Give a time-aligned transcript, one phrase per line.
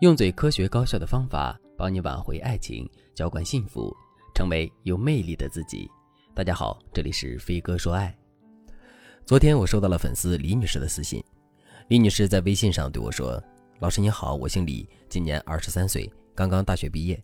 [0.00, 3.96] 用最科学高效的方法帮你挽回爱情，浇灌幸福，
[4.34, 5.90] 成为有魅力的自己。
[6.34, 8.14] 大家好，这里是飞哥说爱。
[9.24, 11.24] 昨天我收到了粉丝李女士的私信，
[11.88, 13.42] 李女士在微信上对我说
[13.80, 17.18] ：“老师你好，我姓李，今年二十三岁，刚刚大学毕业。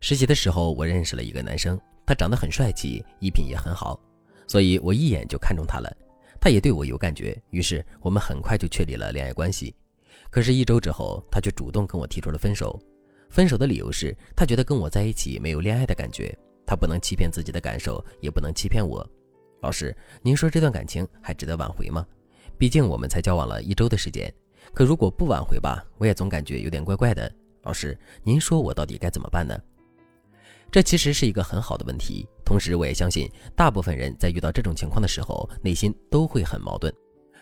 [0.00, 1.76] 实习的时候我认识了一个男生，
[2.06, 3.98] 他长得很帅气，衣品也很好，
[4.46, 5.92] 所以我一眼就看中他了。
[6.40, 9.74] 他也对我有感觉，于是我们很快就确立了恋爱关系。”
[10.32, 12.80] 可是，一周之后，他却主动跟我提出了分手。
[13.28, 19.06] 分手的理由是他觉得跟我在一起没有恋爱的感觉，他不能欺骗自己的感受，也不能欺骗我。
[19.60, 22.06] 老师，您说这段感情还值得挽回吗？
[22.56, 24.32] 毕竟我们才交往了一周的时间。
[24.72, 27.30] 可如果不挽回吧，我也总感觉有点怪怪的。
[27.64, 29.54] 老师，您说我到底该怎么办呢？
[30.70, 32.26] 这其实是一个很好的问题。
[32.42, 36.90] 同时，我也相信大部分人在遇到这种情况的时候，内心都会很矛盾。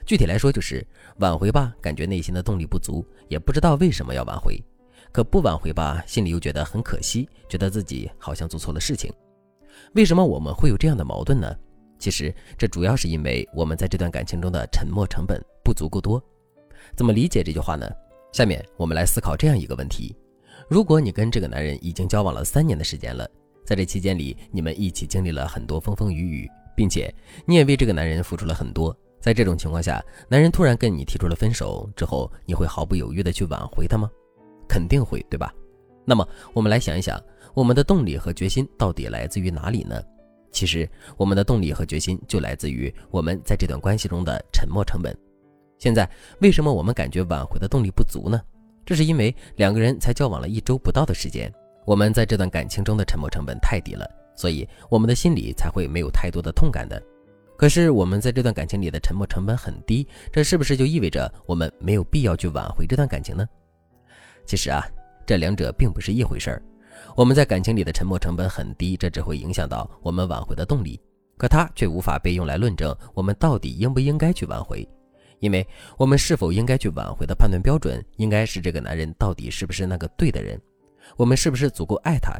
[0.06, 0.86] 具体来说，就是
[1.18, 4.54] 挽回吧，感觉内心的动力不足，也不知道为什么要挽回；
[5.12, 9.12] 可不挽回吧，心里又觉得很可惜，觉得自己好像做错了事情。
[9.94, 11.54] 为什么我们会有这样的矛盾呢？
[11.98, 16.22] 其实这主要是因为我们在这段感情中的沉默成本不足够多。
[16.96, 17.86] 怎么理解这句话呢？
[18.32, 20.16] 下面我们来思考这样一个问题：
[20.68, 23.28] 如果你跟这个男人已经交往了三年的时间了，
[23.66, 27.12] 在这期间里，你们一起经历了很多风风雨雨，并且
[27.46, 28.96] 你也为这个男人付出了很多。
[29.20, 34.10] 在这种情况下，男人突然跟你提出了分手之后，你会毫不犹豫的去挽回他吗？
[34.66, 35.54] 肯定会，对吧？
[36.04, 37.22] 那么我们来想一想，
[37.54, 40.02] 我们的动力和决心到底来自于哪里呢？
[40.50, 45.16] 其实，我们的动力和决心就来自于我们在这段关系中的沉默成本。
[45.78, 46.08] 现在，
[46.40, 48.40] 为什么我们感觉挽回的动力不足呢？
[48.84, 51.52] 这是因为两个人才交往了一周不到的时间，
[51.84, 54.04] 我们在这段感情中的沉默成本太低了，
[54.34, 57.00] 所以我们的心里才会没有太多的痛感的。
[57.60, 63.46] 可是我们在这段感情里的沉默成本很低，这是不是就意味着我们没有必要去挽回这段感情呢？
[64.46, 64.82] 其实啊，
[65.26, 66.62] 这两者并不是一回事儿。
[67.14, 70.98] 我们在感情里的沉默成本很低，这只会影响到我们挽回的动力，
[71.36, 74.88] 可它却无法被用来论证我们到底应不应该去挽回。
[75.40, 75.62] 因为
[75.98, 80.58] 我们是否应该去挽回的判断标准，应该是这个男人到底是不是那个对的人，
[81.14, 82.32] 我们是不是足够爱他。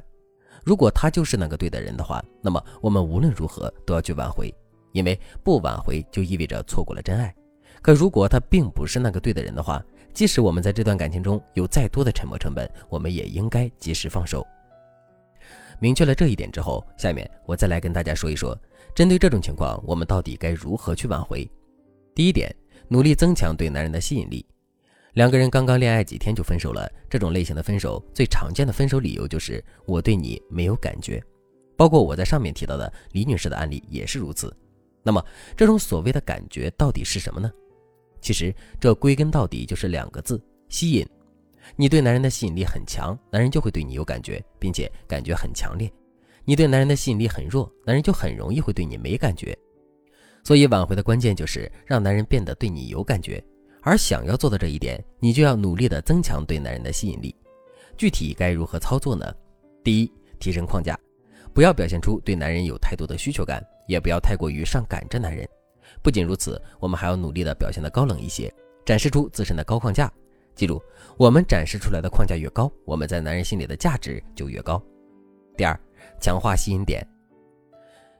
[0.64, 4.50] 如果他就是那个对的人的话，那么我们无论如何都要去挽回。
[4.92, 7.34] 因为不挽回就意味着错过了真爱，
[7.82, 14.46] 可如果他并不是那个对的人的话，即使我们在这段感情中有再多的沉默成本，我们也应该及时放手。
[15.78, 18.58] 明确了这一点之后，下面我再来跟大家说一说，
[18.94, 21.50] 针对这种情况，我们到底该如何去挽回？
[22.14, 22.54] 第一点，
[22.88, 24.44] 努力增强对男人的吸引力。
[25.14, 31.22] 两个人刚刚恋爱几天就分手了，这种类型的分手最常见的分手理由就是我对你没有感觉，
[31.76, 34.54] 包括我在上面提到的李女士的案例也是如此。
[35.02, 35.24] 那么，
[35.56, 37.50] 这种所谓的感觉到底是什么呢？
[38.20, 41.06] 其实，这归根到底就是两个字：吸引。
[41.76, 45.88] 你对男人的吸引力很强，男人就会对你有感觉，并且感觉很强烈；
[46.44, 49.56] 你对男人的吸引力很弱，男人就很容易会对你没感觉。
[50.42, 53.42] 所以，挽回的关键就是让男人变得对你有感觉。
[53.82, 57.34] 而想要做到这一点，你就要努力的增强对男人的吸引力。
[57.96, 59.32] 具体该如何操作呢？
[59.82, 60.98] 第一，提升框架，
[61.54, 63.64] 不要表现出对男人有太多的需求感。
[63.90, 65.46] 也不要太过于上赶着男人。
[66.00, 68.52] 不仅如此，我们还要努力的表现的高冷一些，
[68.86, 70.10] 展示出自身的高框架。
[70.54, 70.80] 记住，
[71.16, 74.80] 我们展示出来的框架越高，我们在男人心里的价值就越高。
[75.56, 75.78] 第二，
[76.20, 77.04] 强化吸引点。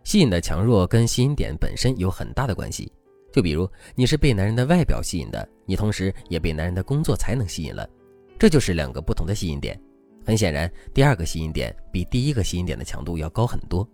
[0.03, 2.93] 吸引的强弱跟吸引点本身有很大的关系。
[3.33, 7.89] 就比如你是被男人的外表吸引的，你同时也被男人的工作才能吸引了，
[8.37, 9.81] 这就是两个不同的吸引点。
[10.27, 13.89] 很显然，第二个吸引点比第一个吸引点的强度要高很多。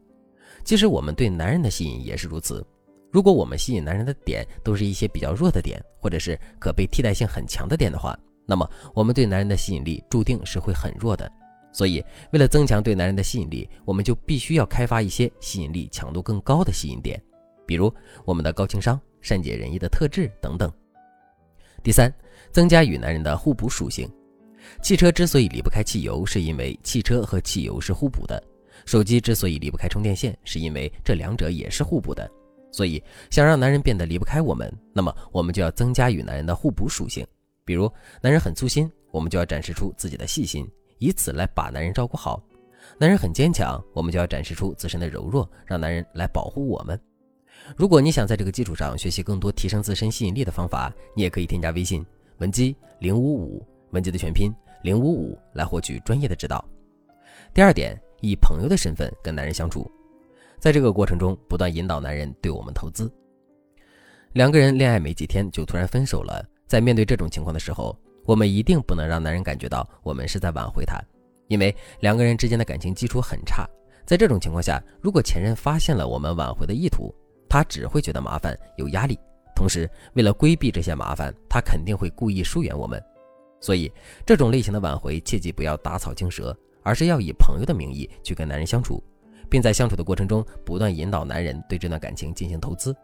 [0.67, 2.67] 其实我们对男人的吸引也是如此。
[3.13, 11.31] 如果我们吸引男人的点都是一些比较弱的点，或者是可被替代性很强的点的话，那么我们对男人的吸引力注定是会很弱的。
[11.73, 17.23] 所以，为了增强对男人的吸引力，我们就必须要开发一些吸引力强度更高的吸引点，
[17.65, 17.93] 比如
[18.25, 20.69] 我们的高情商、善解人意的特质等等。
[21.81, 22.13] 第三，
[22.51, 24.11] 增加与男人的互补属性。
[24.83, 28.43] 汽车之所以离不开汽油，是因为汽车和汽油是互补的。
[28.85, 32.31] 手机之所以离不开充电线，是因为这两者也是互补的。
[32.73, 37.27] 所以，想让男人变得离不开我们，那么我们就要增加与男人的互补属性。
[37.65, 37.91] 比如，
[38.21, 40.69] 男人很粗心，我们就要展示出自己的细心，
[40.99, 42.39] 以此来把男人照顾好；
[42.99, 47.01] 男人很坚强，我们就要展示出自身的柔弱，让男人来保护我们。
[47.77, 52.05] 如果你想在这个基础上学习更多提升自身吸引力的方法，你也可以添加微信
[52.39, 56.63] 文姬零五五，文姬的全拼零五五，来获取专业的指导。
[57.55, 57.99] 第二点。
[58.21, 59.91] 以朋友的身份跟男人相处，
[60.59, 63.11] 在这个过程中不断引导男人对我们投资。
[64.33, 71.01] 两个人恋爱没几天就突然分手了，在面对这种情况的时候，我们一定不能让男人感觉到我们是在挽回他，
[71.49, 73.67] 因为两个人之间的感情基础很差。
[74.05, 77.15] 在这种情况下，如果前任发现了我们挽回的意图，
[77.49, 79.19] 他只会觉得麻烦、有压力，
[79.55, 83.03] 同时为了规避这些麻烦，他肯定会故意疏远我们。
[83.61, 83.91] 所以，
[84.27, 86.57] 这种类型的挽回切记不要打草惊蛇，
[86.87, 89.03] 而是要以朋友的名义去跟男人相处，
[89.51, 92.95] 并在相处的过程中不断引导男人对这段感情进行投资。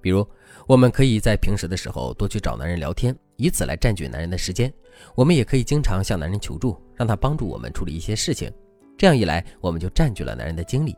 [0.00, 0.26] 比如，
[0.66, 4.68] 我们可以在平时的时候多去找男人聊天，以此来占据男人的时间；
[5.14, 8.52] 我们也可以经常向男人求助，让他帮助我们处理一些事情。
[8.98, 10.96] 这样一来，我们就占据了男人的精力，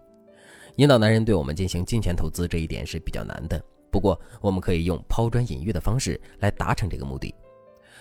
[0.76, 2.48] 引导男人对我们进行金钱投资。
[2.48, 7.34] 这一点是比较难的，不过我们可以用抛砖引玉的方式来达成这个目的。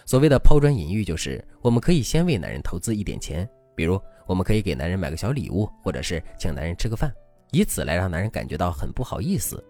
[0.07, 7.13] 所谓的抛砖引玉，就是我们可以先为男人投资一点钱，比如我们可以给男人买个小礼物，或者是请男人吃个饭，
[7.51, 9.63] 以此来让男人感觉到很不好意思。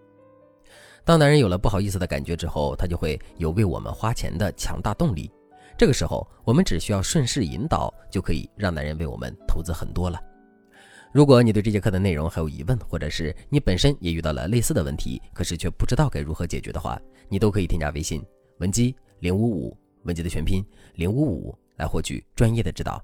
[1.04, 5.32] 当男人有了不好意思的感觉之后，他就会有为我们花钱的强大动力。
[5.78, 10.20] 这个时候，我们只需要顺势引导，就可以让男人为我们投资很多了。
[11.12, 17.00] 如果你对这节课的内容还有疑问，或者是你本身也遇到了类似的问题，可是却不知道该如何解决的话，
[17.30, 18.24] 你都可以添加微信
[18.60, 20.66] 文姬零五五，文姬的全拼
[20.96, 23.04] 零五五，来获取专业的指导。